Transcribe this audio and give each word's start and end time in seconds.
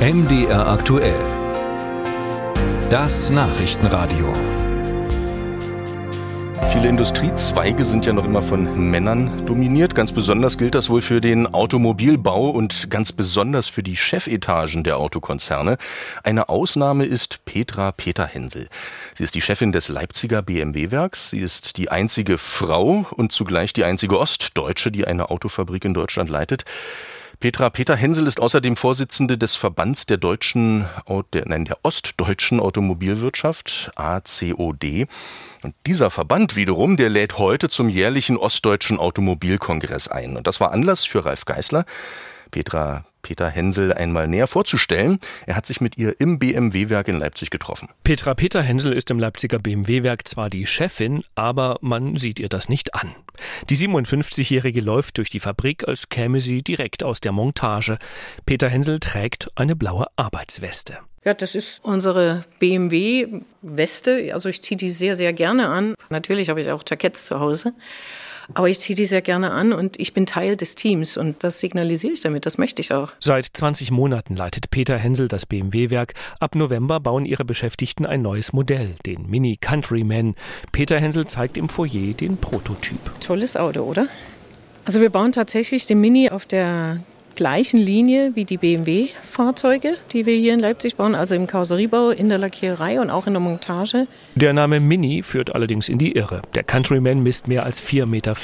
MDR 0.00 0.66
aktuell. 0.66 1.20
Das 2.88 3.28
Nachrichtenradio. 3.28 4.32
Viele 6.72 6.88
Industriezweige 6.88 7.84
sind 7.84 8.06
ja 8.06 8.14
noch 8.14 8.24
immer 8.24 8.40
von 8.40 8.90
Männern 8.90 9.44
dominiert. 9.44 9.94
Ganz 9.94 10.12
besonders 10.12 10.56
gilt 10.56 10.74
das 10.74 10.88
wohl 10.88 11.02
für 11.02 11.20
den 11.20 11.52
Automobilbau 11.52 12.48
und 12.48 12.88
ganz 12.88 13.12
besonders 13.12 13.68
für 13.68 13.82
die 13.82 13.94
Chefetagen 13.94 14.84
der 14.84 14.96
Autokonzerne. 14.96 15.76
Eine 16.22 16.48
Ausnahme 16.48 17.04
ist 17.04 17.44
Petra 17.44 17.92
Peter 17.92 18.24
Hensel. 18.24 18.70
Sie 19.14 19.24
ist 19.24 19.34
die 19.34 19.42
Chefin 19.42 19.70
des 19.70 19.88
Leipziger 19.88 20.40
BMW-Werks. 20.40 21.28
Sie 21.28 21.40
ist 21.40 21.76
die 21.76 21.90
einzige 21.90 22.38
Frau 22.38 23.04
und 23.10 23.32
zugleich 23.32 23.74
die 23.74 23.84
einzige 23.84 24.18
Ostdeutsche, 24.18 24.90
die 24.90 25.06
eine 25.06 25.28
Autofabrik 25.28 25.84
in 25.84 25.92
Deutschland 25.92 26.30
leitet. 26.30 26.64
Petra 27.40 27.70
Peter 27.70 27.96
Hensel 27.96 28.26
ist 28.26 28.38
außerdem 28.38 28.76
Vorsitzende 28.76 29.38
des 29.38 29.56
Verbands 29.56 30.04
der 30.04 30.18
deutschen, 30.18 30.86
der, 31.32 31.48
nein, 31.48 31.64
der 31.64 31.78
ostdeutschen 31.82 32.60
Automobilwirtschaft, 32.60 33.90
ACOD. 33.96 35.06
Und 35.62 35.74
dieser 35.86 36.10
Verband 36.10 36.54
wiederum, 36.54 36.98
der 36.98 37.08
lädt 37.08 37.38
heute 37.38 37.70
zum 37.70 37.88
jährlichen 37.88 38.36
ostdeutschen 38.36 38.98
Automobilkongress 38.98 40.08
ein. 40.08 40.36
Und 40.36 40.46
das 40.46 40.60
war 40.60 40.72
Anlass 40.72 41.06
für 41.06 41.24
Ralf 41.24 41.46
Geißler, 41.46 41.86
Petra 42.50 43.06
Peter 43.22 43.48
Hensel 43.48 43.92
einmal 43.92 44.28
näher 44.28 44.46
vorzustellen. 44.46 45.18
Er 45.46 45.56
hat 45.56 45.66
sich 45.66 45.80
mit 45.80 45.98
ihr 45.98 46.20
im 46.20 46.38
BMW-Werk 46.38 47.08
in 47.08 47.18
Leipzig 47.18 47.50
getroffen. 47.50 47.88
Petra 48.04 48.34
Peter 48.34 48.62
Hensel 48.62 48.92
ist 48.92 49.10
im 49.10 49.18
Leipziger 49.18 49.58
BMW-Werk 49.58 50.26
zwar 50.26 50.50
die 50.50 50.66
Chefin, 50.66 51.22
aber 51.34 51.78
man 51.80 52.16
sieht 52.16 52.40
ihr 52.40 52.48
das 52.48 52.68
nicht 52.68 52.94
an. 52.94 53.14
Die 53.68 53.76
57-Jährige 53.76 54.80
läuft 54.80 55.18
durch 55.18 55.30
die 55.30 55.40
Fabrik, 55.40 55.86
als 55.86 56.08
käme 56.08 56.40
sie 56.40 56.62
direkt 56.62 57.02
aus 57.02 57.20
der 57.20 57.32
Montage. 57.32 57.98
Peter 58.46 58.68
Hensel 58.68 59.00
trägt 59.00 59.50
eine 59.54 59.76
blaue 59.76 60.06
Arbeitsweste. 60.16 60.98
Ja, 61.24 61.34
das 61.34 61.54
ist 61.54 61.84
unsere 61.84 62.44
BMW-Weste. 62.60 64.32
Also 64.32 64.48
ich 64.48 64.62
ziehe 64.62 64.78
die 64.78 64.90
sehr, 64.90 65.16
sehr 65.16 65.32
gerne 65.34 65.68
an. 65.68 65.94
Natürlich 66.08 66.48
habe 66.48 66.62
ich 66.62 66.70
auch 66.70 66.82
Jacketts 66.88 67.26
zu 67.26 67.40
Hause. 67.40 67.74
Aber 68.54 68.68
ich 68.68 68.80
ziehe 68.80 68.96
die 68.96 69.06
sehr 69.06 69.22
gerne 69.22 69.50
an 69.52 69.72
und 69.72 69.98
ich 69.98 70.12
bin 70.12 70.26
Teil 70.26 70.56
des 70.56 70.74
Teams 70.74 71.16
und 71.16 71.44
das 71.44 71.60
signalisiere 71.60 72.12
ich 72.12 72.20
damit, 72.20 72.46
das 72.46 72.58
möchte 72.58 72.80
ich 72.80 72.92
auch. 72.92 73.12
Seit 73.20 73.46
20 73.46 73.90
Monaten 73.90 74.36
leitet 74.36 74.70
Peter 74.70 74.96
Hensel 74.96 75.28
das 75.28 75.46
BMW-Werk. 75.46 76.14
Ab 76.40 76.54
November 76.54 77.00
bauen 77.00 77.24
ihre 77.24 77.44
Beschäftigten 77.44 78.06
ein 78.06 78.22
neues 78.22 78.52
Modell, 78.52 78.96
den 79.06 79.28
Mini 79.28 79.56
Countryman. 79.56 80.34
Peter 80.72 80.98
Hensel 80.98 81.26
zeigt 81.26 81.56
im 81.56 81.68
Foyer 81.68 82.14
den 82.14 82.36
Prototyp. 82.36 82.98
Tolles 83.20 83.56
Auto, 83.56 83.82
oder? 83.82 84.08
Also 84.84 85.00
wir 85.00 85.10
bauen 85.10 85.32
tatsächlich 85.32 85.86
den 85.86 86.00
Mini 86.00 86.30
auf 86.30 86.46
der 86.46 87.00
gleichen 87.34 87.78
Linie 87.78 88.32
wie 88.34 88.44
die 88.44 88.56
BMW-Fahrzeuge, 88.56 89.96
die 90.12 90.26
wir 90.26 90.34
hier 90.34 90.54
in 90.54 90.60
Leipzig 90.60 90.96
bauen, 90.96 91.14
also 91.14 91.34
im 91.34 91.46
Karosseriebau, 91.46 92.10
in 92.10 92.28
der 92.28 92.38
Lackiererei 92.38 93.00
und 93.00 93.10
auch 93.10 93.26
in 93.26 93.32
der 93.32 93.40
Montage. 93.40 94.06
Der 94.34 94.52
Name 94.52 94.80
Mini 94.80 95.22
führt 95.22 95.54
allerdings 95.54 95.88
in 95.88 95.98
die 95.98 96.12
Irre. 96.12 96.42
Der 96.54 96.62
Countryman 96.62 97.22
misst 97.22 97.48
mehr 97.48 97.64
als 97.64 97.80
4,40 97.82 98.06
Meter. 98.06 98.34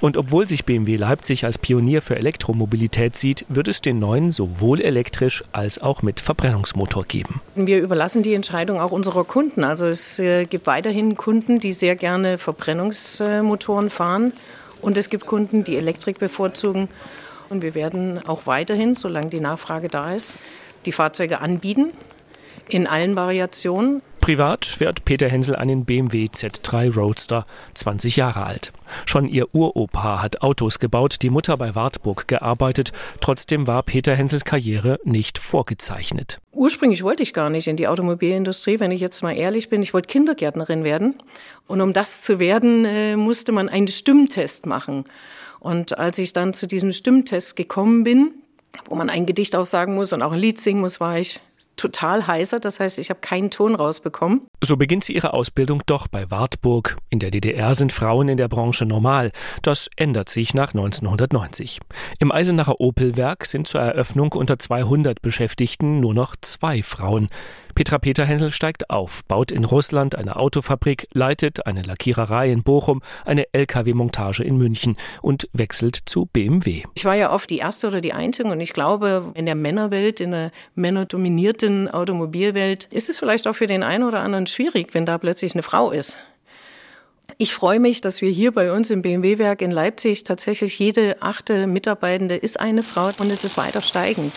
Und 0.00 0.16
obwohl 0.16 0.46
sich 0.46 0.64
BMW 0.64 0.96
Leipzig 0.96 1.44
als 1.44 1.58
Pionier 1.58 2.02
für 2.02 2.16
Elektromobilität 2.16 3.16
sieht, 3.16 3.44
wird 3.48 3.68
es 3.68 3.80
den 3.80 3.98
neuen 3.98 4.30
sowohl 4.30 4.80
elektrisch 4.80 5.42
als 5.52 5.80
auch 5.80 6.02
mit 6.02 6.20
Verbrennungsmotor 6.20 7.04
geben. 7.04 7.40
Wir 7.54 7.80
überlassen 7.80 8.22
die 8.22 8.34
Entscheidung 8.34 8.80
auch 8.80 8.92
unserer 8.92 9.24
Kunden. 9.24 9.64
Also 9.64 9.86
es 9.86 10.18
äh, 10.18 10.44
gibt 10.44 10.66
weiterhin 10.66 11.16
Kunden, 11.16 11.60
die 11.60 11.72
sehr 11.72 11.96
gerne 11.96 12.38
Verbrennungsmotoren 12.38 13.90
fahren. 13.90 14.32
Und 14.80 14.96
es 14.96 15.10
gibt 15.10 15.26
Kunden, 15.26 15.64
die 15.64 15.76
Elektrik 15.76 16.18
bevorzugen. 16.18 16.88
Und 17.50 17.62
wir 17.62 17.74
werden 17.74 18.26
auch 18.26 18.46
weiterhin, 18.46 18.94
solange 18.94 19.28
die 19.28 19.40
Nachfrage 19.40 19.88
da 19.88 20.14
ist, 20.14 20.36
die 20.86 20.92
Fahrzeuge 20.92 21.40
anbieten 21.40 21.92
in 22.68 22.86
allen 22.86 23.16
Variationen. 23.16 24.02
Privat 24.20 24.66
fährt 24.66 25.04
Peter 25.04 25.28
Hensel 25.28 25.56
einen 25.56 25.86
BMW 25.86 26.26
Z3 26.26 26.94
Roadster, 26.94 27.46
20 27.74 28.16
Jahre 28.16 28.44
alt. 28.44 28.72
Schon 29.06 29.26
ihr 29.26 29.52
Uropa 29.54 30.22
hat 30.22 30.42
Autos 30.42 30.78
gebaut, 30.78 31.16
die 31.22 31.30
Mutter 31.30 31.56
bei 31.56 31.74
Wartburg 31.74 32.28
gearbeitet. 32.28 32.92
Trotzdem 33.20 33.66
war 33.66 33.82
Peter 33.82 34.14
Hensels 34.14 34.44
Karriere 34.44 35.00
nicht 35.04 35.38
vorgezeichnet. 35.38 36.38
Ursprünglich 36.52 37.02
wollte 37.02 37.22
ich 37.22 37.32
gar 37.32 37.50
nicht 37.50 37.66
in 37.66 37.76
die 37.76 37.88
Automobilindustrie, 37.88 38.78
wenn 38.78 38.92
ich 38.92 39.00
jetzt 39.00 39.22
mal 39.22 39.32
ehrlich 39.32 39.68
bin. 39.68 39.82
Ich 39.82 39.94
wollte 39.94 40.08
Kindergärtnerin 40.08 40.84
werden. 40.84 41.14
Und 41.66 41.80
um 41.80 41.92
das 41.92 42.22
zu 42.22 42.38
werden, 42.38 42.84
äh, 42.84 43.16
musste 43.16 43.52
man 43.52 43.68
einen 43.68 43.88
Stimmtest 43.88 44.66
machen. 44.66 45.06
Und 45.60 45.98
als 45.98 46.18
ich 46.18 46.32
dann 46.32 46.52
zu 46.54 46.66
diesem 46.66 46.92
Stimmtest 46.92 47.54
gekommen 47.54 48.02
bin, 48.02 48.32
wo 48.88 48.94
man 48.94 49.10
ein 49.10 49.26
Gedicht 49.26 49.54
auch 49.54 49.66
sagen 49.66 49.94
muss 49.94 50.12
und 50.12 50.22
auch 50.22 50.32
ein 50.32 50.38
Lied 50.38 50.60
singen 50.60 50.80
muss, 50.80 51.00
war 51.00 51.18
ich 51.18 51.40
total 51.80 52.26
heißer. 52.26 52.60
Das 52.60 52.78
heißt, 52.78 52.98
ich 52.98 53.10
habe 53.10 53.20
keinen 53.20 53.50
Ton 53.50 53.74
rausbekommen. 53.74 54.42
So 54.62 54.76
beginnt 54.76 55.04
sie 55.04 55.14
ihre 55.14 55.32
Ausbildung 55.32 55.82
doch 55.86 56.08
bei 56.08 56.30
Wartburg. 56.30 56.98
In 57.08 57.18
der 57.18 57.30
DDR 57.30 57.74
sind 57.74 57.92
Frauen 57.92 58.28
in 58.28 58.36
der 58.36 58.48
Branche 58.48 58.84
normal. 58.84 59.32
Das 59.62 59.88
ändert 59.96 60.28
sich 60.28 60.54
nach 60.54 60.74
1990. 60.74 61.80
Im 62.18 62.32
Eisenacher 62.32 62.80
Opelwerk 62.80 63.46
sind 63.46 63.66
zur 63.66 63.80
Eröffnung 63.80 64.32
unter 64.32 64.58
200 64.58 65.22
Beschäftigten 65.22 66.00
nur 66.00 66.14
noch 66.14 66.36
zwei 66.40 66.82
Frauen. 66.82 67.28
Petra 67.74 67.98
Peter 67.98 68.24
Hensel 68.24 68.50
steigt 68.50 68.90
auf, 68.90 69.24
baut 69.24 69.52
in 69.52 69.64
Russland 69.64 70.16
eine 70.16 70.36
Autofabrik, 70.36 71.08
leitet 71.12 71.66
eine 71.66 71.82
Lackiererei 71.82 72.50
in 72.50 72.62
Bochum, 72.62 73.02
eine 73.24 73.46
Lkw-Montage 73.52 74.42
in 74.42 74.56
München 74.56 74.96
und 75.22 75.48
wechselt 75.52 75.96
zu 76.06 76.26
BMW. 76.26 76.82
Ich 76.94 77.04
war 77.04 77.14
ja 77.14 77.32
oft 77.32 77.50
die 77.50 77.58
erste 77.58 77.88
oder 77.88 78.00
die 78.00 78.12
einzige 78.12 78.50
und 78.50 78.60
ich 78.60 78.72
glaube, 78.72 79.32
in 79.34 79.46
der 79.46 79.54
Männerwelt, 79.54 80.20
in 80.20 80.32
der 80.32 80.52
männerdominierten 80.74 81.88
Automobilwelt, 81.88 82.84
ist 82.90 83.08
es 83.08 83.18
vielleicht 83.18 83.46
auch 83.46 83.54
für 83.54 83.66
den 83.66 83.82
einen 83.82 84.04
oder 84.04 84.20
anderen 84.20 84.46
schwierig, 84.46 84.94
wenn 84.94 85.06
da 85.06 85.18
plötzlich 85.18 85.54
eine 85.54 85.62
Frau 85.62 85.90
ist. 85.90 86.16
Ich 87.38 87.54
freue 87.54 87.80
mich, 87.80 88.00
dass 88.02 88.20
wir 88.20 88.30
hier 88.30 88.52
bei 88.52 88.72
uns 88.72 88.90
im 88.90 89.02
BMW-Werk 89.02 89.62
in 89.62 89.70
Leipzig 89.70 90.24
tatsächlich 90.24 90.78
jede 90.78 91.22
achte 91.22 91.66
Mitarbeitende 91.66 92.36
ist 92.36 92.60
eine 92.60 92.82
Frau 92.82 93.10
und 93.18 93.30
es 93.30 93.44
ist 93.44 93.56
weiter 93.56 93.80
steigend. 93.80 94.32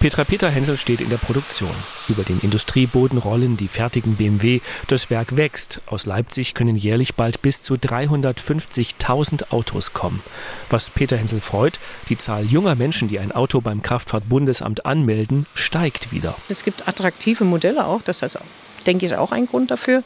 Petra 0.00 0.24
Peter 0.24 0.48
Hensel 0.48 0.78
steht 0.78 1.02
in 1.02 1.10
der 1.10 1.18
Produktion. 1.18 1.74
Über 2.08 2.22
den 2.22 2.40
Industrieboden 2.40 3.18
rollen 3.18 3.58
die 3.58 3.68
fertigen 3.68 4.16
BMW. 4.16 4.62
Das 4.86 5.10
Werk 5.10 5.36
wächst. 5.36 5.82
Aus 5.84 6.06
Leipzig 6.06 6.54
können 6.54 6.74
jährlich 6.74 7.16
bald 7.16 7.42
bis 7.42 7.60
zu 7.60 7.74
350.000 7.74 9.50
Autos 9.50 9.92
kommen. 9.92 10.22
Was 10.70 10.88
Peter 10.88 11.18
Hensel 11.18 11.42
freut, 11.42 11.78
die 12.08 12.16
Zahl 12.16 12.46
junger 12.46 12.76
Menschen, 12.76 13.08
die 13.08 13.18
ein 13.18 13.30
Auto 13.30 13.60
beim 13.60 13.82
Kraftfahrtbundesamt 13.82 14.86
anmelden, 14.86 15.44
steigt 15.54 16.12
wieder. 16.12 16.34
Es 16.48 16.64
gibt 16.64 16.88
attraktive 16.88 17.44
Modelle 17.44 17.84
auch. 17.84 18.00
Das 18.00 18.22
ist, 18.22 18.38
denke 18.86 19.06
ich, 19.06 19.14
auch 19.14 19.32
ein 19.32 19.46
Grund 19.46 19.70
dafür 19.70 20.02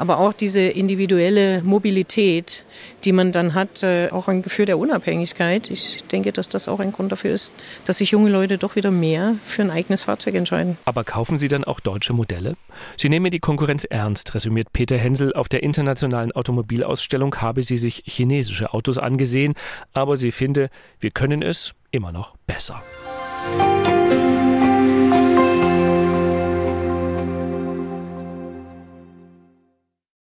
aber 0.00 0.18
auch 0.18 0.32
diese 0.32 0.60
individuelle 0.60 1.62
Mobilität, 1.62 2.64
die 3.04 3.12
man 3.12 3.32
dann 3.32 3.54
hat, 3.54 3.82
äh, 3.82 4.08
auch 4.10 4.28
ein 4.28 4.40
Gefühl 4.40 4.64
der 4.64 4.78
Unabhängigkeit. 4.78 5.70
Ich 5.70 6.02
denke, 6.10 6.32
dass 6.32 6.48
das 6.48 6.68
auch 6.68 6.80
ein 6.80 6.92
Grund 6.92 7.12
dafür 7.12 7.32
ist, 7.32 7.52
dass 7.84 7.98
sich 7.98 8.10
junge 8.10 8.30
Leute 8.30 8.56
doch 8.56 8.76
wieder 8.76 8.90
mehr 8.90 9.36
für 9.46 9.60
ein 9.60 9.70
eigenes 9.70 10.04
Fahrzeug 10.04 10.34
entscheiden. 10.34 10.78
Aber 10.86 11.04
kaufen 11.04 11.36
sie 11.36 11.48
dann 11.48 11.64
auch 11.64 11.80
deutsche 11.80 12.14
Modelle? 12.14 12.56
Sie 12.96 13.10
nehmen 13.10 13.30
die 13.30 13.40
Konkurrenz 13.40 13.84
ernst, 13.84 14.34
resümiert 14.34 14.72
Peter 14.72 14.96
Hensel. 14.96 15.34
Auf 15.34 15.50
der 15.50 15.62
internationalen 15.62 16.32
Automobilausstellung 16.32 17.34
habe 17.36 17.62
sie 17.62 17.76
sich 17.76 18.02
chinesische 18.06 18.72
Autos 18.72 18.96
angesehen, 18.96 19.54
aber 19.92 20.16
sie 20.16 20.32
finde, 20.32 20.70
wir 20.98 21.10
können 21.10 21.42
es 21.42 21.74
immer 21.90 22.10
noch 22.10 22.36
besser. 22.46 22.82
Musik 23.58 23.99